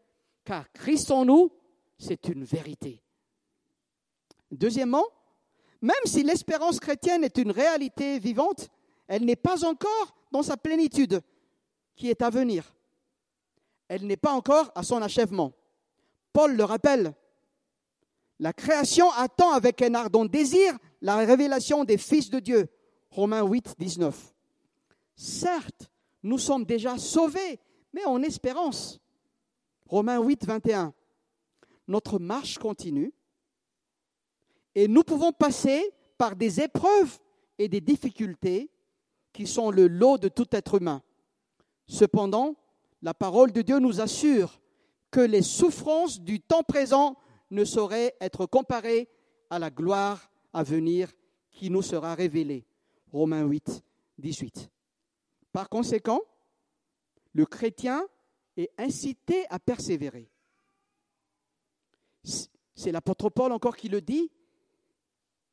[0.45, 1.53] car Christ en nous,
[1.99, 3.01] c'est une vérité.
[4.51, 5.05] Deuxièmement,
[5.81, 8.69] même si l'espérance chrétienne est une réalité vivante,
[9.07, 11.21] elle n'est pas encore dans sa plénitude
[11.95, 12.75] qui est à venir.
[13.89, 15.53] Elle n'est pas encore à son achèvement.
[16.35, 17.15] Paul le rappelle.
[18.41, 22.69] La création attend avec un ardent désir la révélation des fils de Dieu.
[23.11, 24.35] Romains 8, 19.
[25.15, 25.91] Certes,
[26.25, 27.61] nous sommes déjà sauvés,
[27.93, 29.01] mais en espérance.
[29.87, 30.93] Romains 8, 21.
[31.87, 33.13] Notre marche continue
[34.75, 37.19] et nous pouvons passer par des épreuves
[37.59, 38.71] et des difficultés
[39.33, 41.01] qui sont le lot de tout être humain.
[41.87, 42.57] Cependant,
[43.03, 44.61] la parole de Dieu nous assure
[45.15, 47.17] que les souffrances du temps présent
[47.53, 49.09] ne sauraient être comparées
[49.49, 51.13] à la gloire à venir
[51.53, 52.67] qui nous sera révélée.
[53.13, 53.85] Romains 8,
[54.19, 54.73] 18.
[55.53, 56.21] Par conséquent,
[57.33, 58.05] le chrétien
[58.57, 60.29] est incité à persévérer.
[62.75, 64.33] C'est l'apôtre Paul encore qui le dit.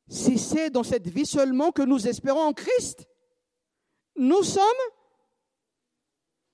[0.07, 3.07] Si c'est dans cette vie seulement que nous espérons en Christ,
[4.15, 4.63] nous sommes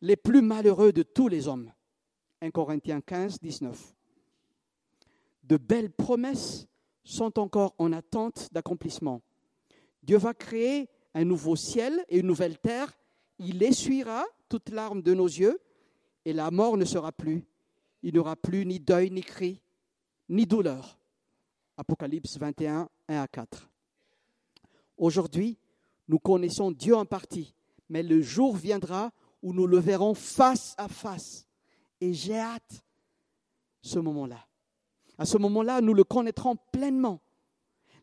[0.02, 1.72] les plus malheureux de tous les hommes.
[2.42, 3.96] 1 Corinthiens 15, 19.
[5.44, 6.68] De belles promesses
[7.04, 9.22] sont encore en attente d'accomplissement.
[10.04, 12.98] Dieu va créer un nouveau ciel et une nouvelle terre.
[13.40, 15.60] Il essuiera toute larme de nos yeux
[16.26, 17.46] et la mort ne sera plus.
[18.04, 19.62] Il n'y aura plus ni deuil, ni cri,
[20.30, 21.00] ni douleur.
[21.78, 23.70] Apocalypse 21, 1 à 4.
[24.98, 25.58] Aujourd'hui,
[26.08, 27.54] nous connaissons Dieu en partie,
[27.90, 31.47] mais le jour viendra où nous le verrons face à face.
[32.02, 32.84] Et j'ai hâte
[33.82, 34.46] ce moment-là.
[35.18, 37.20] À ce moment-là, nous le connaîtrons pleinement.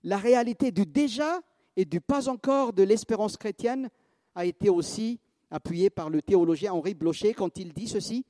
[0.02, 1.40] La réalité du déjà
[1.76, 3.88] et du pas encore de l'espérance chrétienne
[4.34, 8.24] a été aussi appuyée par le théologien Henri Blocher quand il dit ceci.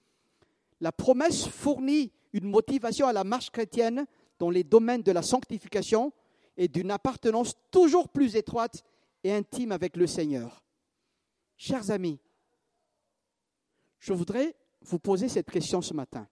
[0.81, 4.07] La promesse fournit une motivation à la marche chrétienne
[4.39, 6.13] dans les domaines de la sanctification
[6.57, 8.85] et d'une appartenance toujours plus étroite
[9.23, 10.63] et intime avec le Seigneur.
[11.57, 12.19] Chers amis,
[13.99, 16.29] je voudrais vous poser cette question ce matin.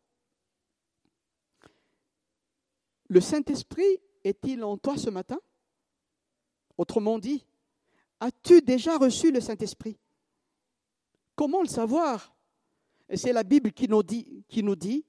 [3.08, 5.38] Le Saint-Esprit est-il en toi ce matin?
[6.78, 7.44] Autrement dit,
[8.20, 9.98] as-tu déjà reçu le Saint-Esprit?
[11.34, 12.34] Comment le savoir?
[13.14, 15.04] C'est la Bible qui nous dit, qui nous dit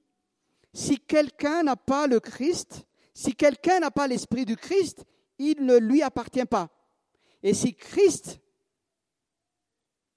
[0.72, 5.04] si quelqu'un n'a pas le Christ, si quelqu'un n'a pas l'Esprit du Christ,
[5.38, 6.68] il ne lui appartient pas.
[7.42, 8.40] Et si Christ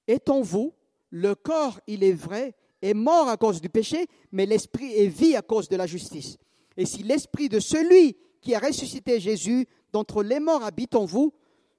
[0.07, 0.73] est en vous,
[1.11, 5.35] le corps, il est vrai, est mort à cause du péché, mais l'Esprit est vie
[5.35, 6.37] à cause de la justice.
[6.77, 11.33] Et si l'esprit de celui qui a ressuscité Jésus d'entre les morts habite en vous,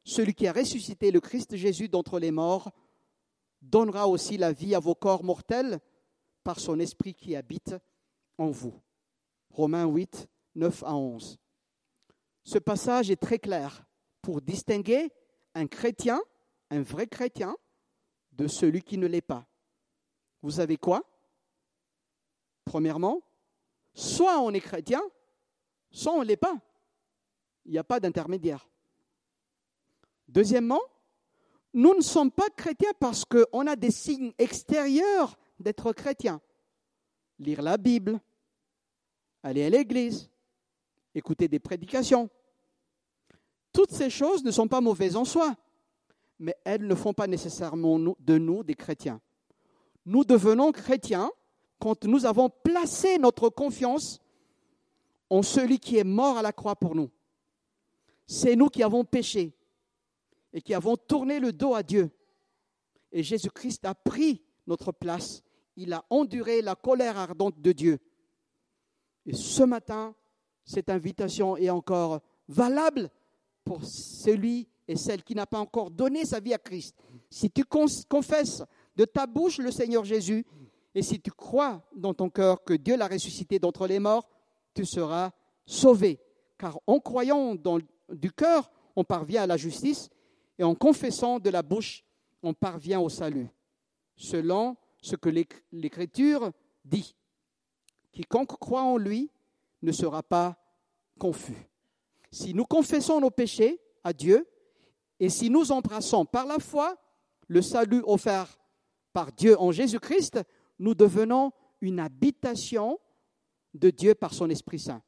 [0.05, 2.71] celui qui a ressuscité le Christ Jésus d'entre les morts
[3.63, 5.81] donnera aussi la vie à vos corps mortels
[6.43, 7.75] par son esprit qui habite
[8.39, 8.75] en vous.
[9.51, 11.39] Romains 8, 9 à 11.
[12.45, 13.85] Ce passage est très clair
[14.23, 15.11] pour distinguer
[15.55, 16.21] un chrétien,
[16.71, 17.57] un vrai chrétien,
[18.33, 19.48] de celui qui ne l'est pas.
[20.43, 21.03] Vous savez quoi?
[22.65, 23.23] Premièrement,
[23.99, 25.03] Soit on est chrétien,
[25.91, 26.57] soit on ne l'est pas.
[27.65, 28.69] Il n'y a pas d'intermédiaire.
[30.29, 30.81] Deuxièmement,
[31.75, 36.41] nous ne sommes pas chrétiens parce qu'on a des signes extérieurs d'être chrétien.
[37.41, 38.21] Lire la Bible,
[39.43, 40.31] aller à l'église,
[41.13, 42.31] écouter des prédications.
[43.73, 45.57] Toutes ces choses ne sont pas mauvaises en soi,
[46.39, 49.21] mais elles ne font pas nécessairement de nous des chrétiens.
[50.09, 51.31] Nous devenons chrétiens
[51.79, 54.21] quand nous avons placé notre confiance
[55.29, 57.11] en celui qui est mort à la croix pour nous.
[58.27, 59.53] C'est nous qui avons péché
[60.55, 62.11] et qui avons tourné le dos à Dieu.
[63.13, 65.43] Et Jésus-Christ a pris notre place.
[65.77, 67.99] Il a enduré la colère ardente de Dieu.
[69.27, 70.15] Et ce matin,
[70.65, 73.11] cette invitation est encore valable
[73.63, 76.97] pour celui et celle qui n'a pas encore donné sa vie à Christ.
[77.29, 78.65] Si tu confesses
[78.99, 80.45] de ta bouche le Seigneur Jésus,
[80.93, 84.29] et si tu crois dans ton cœur que Dieu l'a ressuscité d'entre les morts,
[84.75, 85.31] tu seras
[85.65, 86.19] sauvé.
[86.59, 90.11] Car en croyant dans, du cœur, on parvient à la justice,
[90.59, 92.05] et en confessant de la bouche,
[92.43, 93.49] on parvient au salut,
[94.17, 95.29] selon ce que
[95.71, 96.51] l'Écriture
[96.85, 97.15] dit.
[98.11, 99.31] Quiconque croit en lui
[99.83, 100.59] ne sera pas
[101.21, 101.69] confus.
[102.33, 104.49] Si nous confessons nos péchés à Dieu,
[105.21, 106.97] et si nous embrassons par la foi
[107.47, 108.59] le salut offert
[109.13, 110.41] par Dieu en Jésus-Christ,
[110.79, 112.99] nous devenons une habitation
[113.75, 115.03] de Dieu par son Esprit Saint.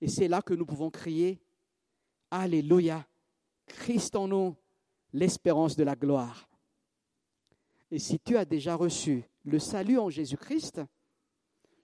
[0.00, 1.40] Et c'est là que nous pouvons crier
[2.30, 3.06] Alléluia,
[3.66, 4.56] Christ en nous,
[5.12, 6.48] l'espérance de la gloire.
[7.90, 10.82] Et si tu as déjà reçu le salut en Jésus-Christ,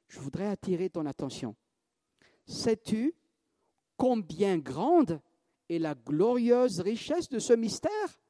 [0.09, 1.55] je voudrais attirer ton attention.
[2.45, 3.15] Sais-tu
[3.97, 5.21] combien grande
[5.69, 8.21] est la glorieuse richesse de ce mystère?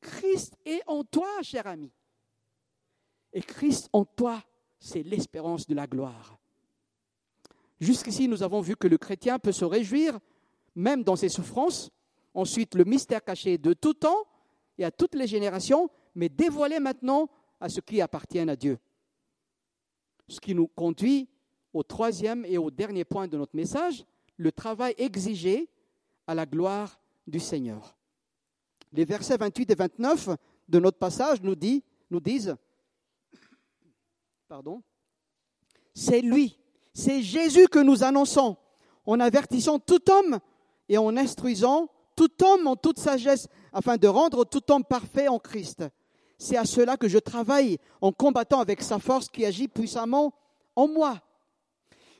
[0.00, 1.92] Christ est en toi, cher ami.
[3.34, 4.42] Et Christ en toi,
[4.78, 6.38] c'est l'espérance de la gloire.
[7.80, 10.18] Jusqu'ici, nous avons vu que le chrétien peut se réjouir
[10.74, 11.90] même dans ses souffrances.
[12.32, 14.24] Ensuite, le mystère caché de tout temps
[14.78, 17.28] et à toutes les générations, mais dévoilé maintenant
[17.60, 18.78] à ce qui appartient à Dieu.
[20.28, 21.28] Ce qui nous conduit
[21.72, 24.04] au troisième et au dernier point de notre message,
[24.36, 25.68] le travail exigé
[26.26, 27.96] à la gloire du Seigneur.
[28.92, 30.30] Les versets 28 et 29
[30.68, 31.56] de notre passage nous,
[32.10, 32.56] nous disent
[35.94, 36.58] c'est lui,
[36.92, 38.56] c'est Jésus que nous annonçons
[39.06, 40.38] en avertissant tout homme
[40.88, 45.38] et en instruisant tout homme en toute sagesse afin de rendre tout homme parfait en
[45.38, 45.84] Christ.
[46.38, 50.34] C'est à cela que je travaille en combattant avec sa force qui agit puissamment
[50.76, 51.20] en moi.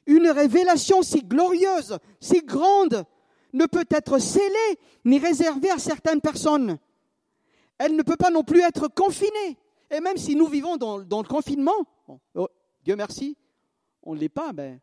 [0.07, 3.05] Une révélation si glorieuse, si grande,
[3.53, 6.79] ne peut être scellée ni réservée à certaines personnes.
[7.79, 9.59] Elle ne peut pas non plus être confinée.
[9.91, 11.87] Et même si nous vivons dans, le confinement,
[12.35, 12.49] oh,
[12.83, 13.37] Dieu merci,
[14.03, 14.81] on ne l'est pas, mais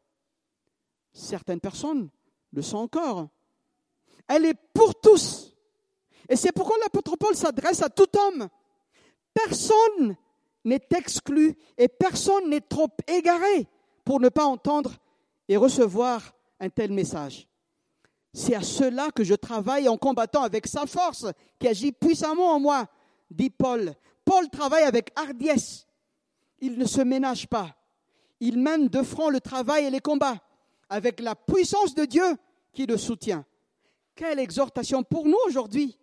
[1.11, 2.09] certaines personnes
[2.51, 3.27] le sont encore.
[4.27, 5.55] Elle est pour tous.
[6.29, 8.47] Et c'est pourquoi l'apôtre Paul s'adresse à tout homme.
[9.33, 10.15] Personne
[10.63, 13.67] n'est exclu et personne n'est trop égaré
[14.03, 14.93] pour ne pas entendre
[15.47, 17.47] et recevoir un tel message.
[18.33, 21.25] C'est à cela que je travaille en combattant avec sa force
[21.59, 22.87] qui agit puissamment en moi,
[23.29, 23.93] dit Paul.
[24.25, 25.87] Paul travaille avec hardiesse.
[26.59, 27.75] Il ne se ménage pas.
[28.39, 30.39] Il mène de front le travail et les combats
[30.89, 32.37] avec la puissance de Dieu
[32.73, 33.45] qui le soutient.
[34.15, 35.97] Quelle exhortation pour nous aujourd'hui.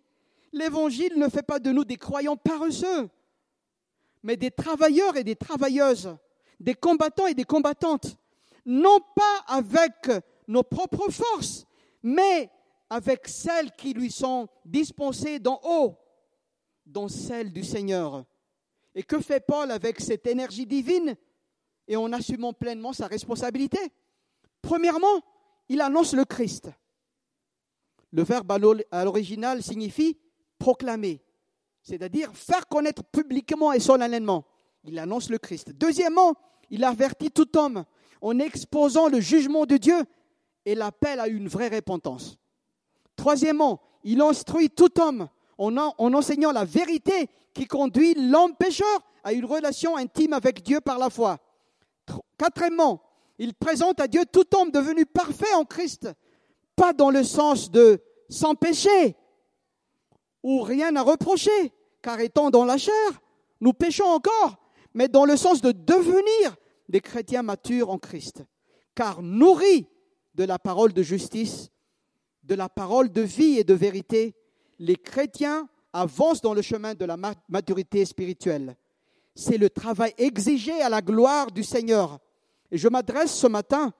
[0.51, 3.09] L'évangile ne fait pas de nous des croyants paresseux,
[4.23, 6.15] mais des travailleurs et des travailleuses,
[6.59, 8.17] des combattants et des combattantes,
[8.65, 10.09] non pas avec
[10.47, 11.65] nos propres forces,
[12.01, 12.49] mais
[12.89, 15.95] avec celles qui lui sont dispensées d'en haut,
[16.89, 18.25] dont celles du Seigneur.
[18.95, 21.15] Et que fait Paul avec cette énergie divine?
[21.87, 23.79] Et en assumant pleinement sa responsabilité
[24.61, 25.23] Premièrement,
[25.69, 26.69] il annonce le Christ.
[28.11, 28.51] Le verbe
[28.91, 30.17] à l'original signifie
[30.57, 31.23] proclamer,
[31.83, 34.45] c'est-à-dire faire connaître publiquement et solennellement.
[34.83, 35.71] Il annonce le Christ.
[35.71, 36.35] Deuxièmement,
[36.69, 37.85] il avertit tout homme
[38.21, 40.03] en exposant le jugement de Dieu
[40.65, 42.37] et l'appel à une vraie repentance.
[43.15, 48.87] Troisièmement, il instruit tout homme en, enseignant la vérité qui conduit l'homme pécheur
[49.23, 51.37] à une relation intime avec Dieu par la foi.
[52.37, 53.01] Quatrièmement,
[53.37, 56.09] il présente à Dieu tout homme devenu parfait en Christ,
[56.75, 59.15] pas dans le sens de sans péché
[60.41, 63.21] ou rien à reprocher, car étant dans la chair,
[63.59, 64.57] nous péchons encore,
[64.93, 66.55] mais dans le sens de devenir
[66.87, 68.45] des chrétiens matures en Christ,
[68.95, 69.87] car nourris
[70.35, 71.69] de la parole de justice,
[72.43, 74.35] de la parole de vie et de vérité,
[74.79, 77.17] les chrétiens avancent dans le chemin de la
[77.49, 78.75] maturité spirituelle.
[79.35, 82.19] C'est le travail exigé à la gloire du Seigneur.
[82.71, 83.93] Et je m'adresse ce matin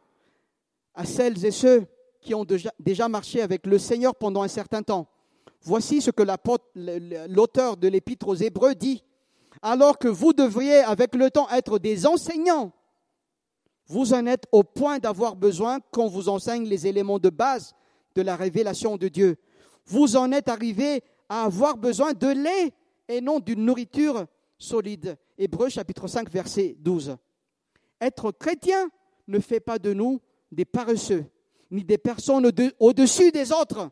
[0.94, 1.86] à celles et ceux
[2.22, 2.46] qui ont
[2.80, 5.08] déjà marché avec le Seigneur pendant un certain temps.
[5.62, 6.24] Voici ce que
[7.28, 9.04] l'auteur de l'épître aux Hébreux dit.
[9.62, 12.72] Alors que vous devriez avec le temps être des enseignants,
[13.88, 17.74] vous en êtes au point d'avoir besoin qu'on vous enseigne les éléments de base
[18.16, 19.38] de la révélation de Dieu.
[19.90, 22.74] Vous en êtes arrivé à avoir besoin de lait
[23.08, 25.18] et non d'une nourriture solide.
[25.36, 27.18] Hébreux chapitre 5 verset 12.
[28.00, 28.90] Être chrétien
[29.28, 30.22] ne fait pas de nous
[30.52, 31.26] des paresseux,
[31.72, 33.90] ni des personnes au-dessus des autres.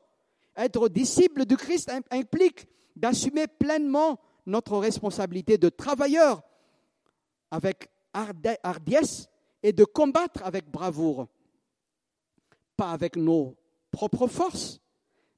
[0.56, 6.44] Être disciple du Christ implique d'assumer pleinement notre responsabilité de travailleur
[7.50, 9.30] avec hardiesse
[9.64, 11.28] et de combattre avec bravoure.
[12.76, 13.56] Pas avec nos
[13.92, 14.80] propres forces,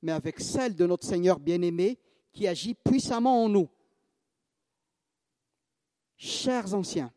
[0.02, 2.00] mais avec celle de notre Seigneur bien-aimé
[2.32, 3.70] qui agit puissamment en nous.
[6.16, 7.14] Chers anciens,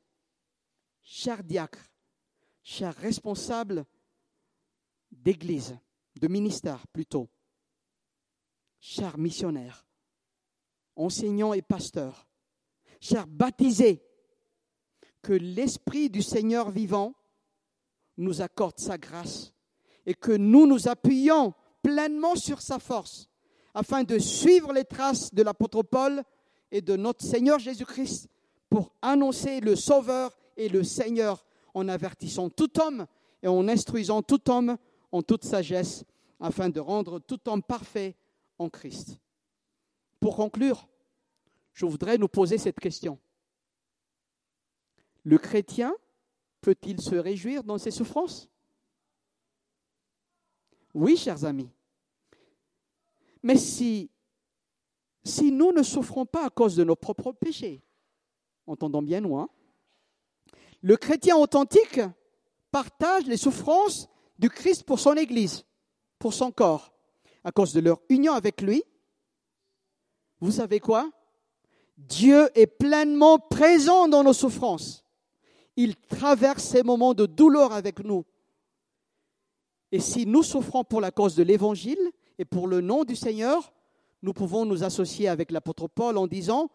[1.03, 1.91] chers diacres,
[2.62, 3.85] chers responsables
[5.11, 5.76] d'église,
[6.20, 7.28] de ministère plutôt,
[8.80, 9.87] chers missionnaires,
[10.97, 12.28] enseignants et pasteurs,
[13.01, 14.03] chers baptisés,
[15.22, 17.14] que l'Esprit du Seigneur vivant
[18.16, 19.55] nous accorde sa grâce
[20.05, 23.28] et que nous nous appuyons pleinement sur sa force
[23.74, 26.22] afin de suivre les traces de l'apôtre Paul
[26.70, 28.28] et de notre Seigneur Jésus-Christ
[28.70, 33.07] pour annoncer le Sauveur et le Seigneur en avertissant tout homme
[33.43, 34.76] et en instruisant tout homme
[35.11, 36.05] en toute sagesse
[36.41, 38.16] afin de rendre tout homme parfait
[38.59, 39.18] en Christ.
[40.20, 40.89] Pour conclure,
[41.72, 43.18] je voudrais nous poser cette question.
[45.24, 45.95] Le chrétien
[46.61, 48.52] peut-il se réjouir dans ses souffrances?
[50.95, 51.70] Oui, chers amis.
[53.43, 54.11] Mais si,
[55.24, 57.82] si nous ne souffrons pas à cause de nos propres péchés,
[58.66, 59.49] entendons bien loin,
[60.82, 62.01] le chrétien authentique
[62.70, 65.64] partage les souffrances du Christ pour son Église,
[66.18, 66.93] pour son corps,
[67.45, 68.82] à cause de leur union avec lui.
[70.40, 71.11] Vous savez quoi?
[71.97, 75.05] Dieu est pleinement présent dans nos souffrances.
[75.76, 78.24] Il traverse ces moments de douleur avec nous.
[79.93, 83.74] Et si nous souffrons pour la cause de l'Évangile et pour le nom du Seigneur,
[84.22, 86.70] nous pouvons nous associer avec l'apôtre Paul en disant,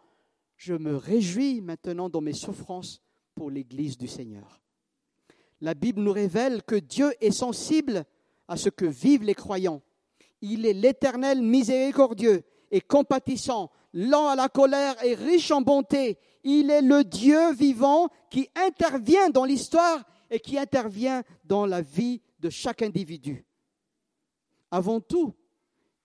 [0.56, 3.02] je me réjouis maintenant dans mes souffrances
[3.34, 4.62] pour l'Église du Seigneur.
[5.62, 8.06] La Bible nous révèle que Dieu est sensible
[8.48, 9.82] à ce que vivent les croyants.
[10.42, 16.20] Il est l'éternel miséricordieux et compatissant, lent à la colère et riche en bonté.
[16.44, 22.22] Il est le Dieu vivant qui intervient dans l'histoire et qui intervient dans la vie
[22.40, 23.46] de chaque individu.
[24.72, 25.34] Avant tout,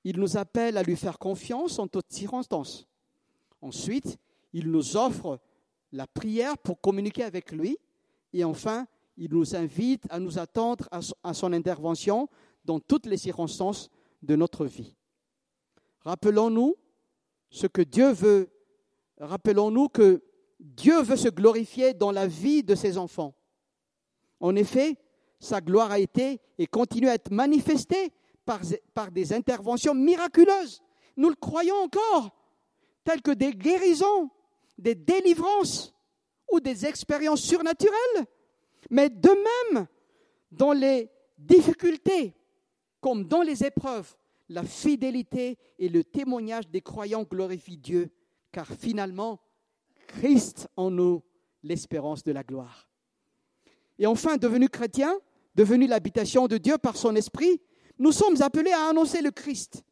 [0.04, 2.86] il nous appelle à lui faire confiance en toutes circonstances.
[3.60, 4.18] Ensuite,
[4.52, 5.40] il nous offre
[5.92, 7.78] la prière pour communiquer avec lui.
[8.32, 10.88] Et enfin, il nous invite à nous attendre
[11.22, 12.28] à son intervention
[12.64, 13.90] dans toutes les circonstances
[14.22, 14.96] de notre vie.
[16.00, 16.76] Rappelons-nous
[17.50, 18.50] ce que Dieu veut.
[19.18, 20.22] Rappelons-nous que
[20.58, 23.34] Dieu veut se glorifier dans la vie de ses enfants.
[24.40, 24.96] En effet,
[25.42, 28.12] sa gloire a été et continue à être manifestée
[28.44, 30.80] par, des interventions miraculeuses.
[31.16, 32.30] Nous le croyons encore,
[33.02, 34.30] telles que des guérisons,
[34.78, 35.92] des délivrances
[36.50, 38.26] ou des expériences surnaturelles.
[38.88, 39.30] Mais de
[39.74, 39.86] même,
[40.52, 42.34] dans les difficultés
[43.00, 44.16] comme dans les épreuves,
[44.48, 48.12] la fidélité et le témoignage des croyants glorifient Dieu,
[48.52, 49.40] car finalement,
[50.06, 51.24] Christ en nous,
[51.64, 52.88] l'espérance de la gloire.
[53.98, 55.18] Et enfin, devenu chrétien,
[55.54, 57.60] devenu l'habitation de Dieu par son esprit,
[57.98, 59.82] nous sommes appelés à annoncer le Christ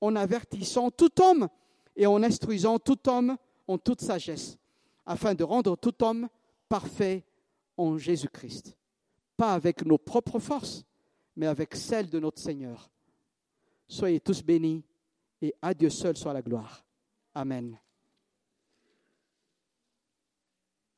[0.00, 1.48] en avertissant tout homme
[1.96, 3.36] et en instruisant tout homme
[3.66, 4.56] en toute sagesse,
[5.04, 6.28] afin de rendre tout homme
[6.68, 7.24] parfait
[7.76, 8.76] en Jésus-Christ.
[9.36, 10.84] Pas avec nos propres forces,
[11.36, 12.90] mais avec celles de notre Seigneur.
[13.88, 14.84] Soyez tous bénis
[15.40, 16.84] et à Dieu seul soit la gloire.
[17.34, 17.78] Amen.